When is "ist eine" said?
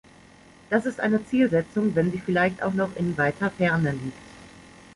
0.87-1.23